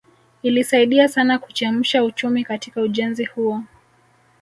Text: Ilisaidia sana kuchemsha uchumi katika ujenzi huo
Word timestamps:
Ilisaidia 0.43 1.07
sana 1.07 1.39
kuchemsha 1.39 2.03
uchumi 2.03 2.43
katika 2.43 2.81
ujenzi 2.81 3.25
huo 3.25 3.63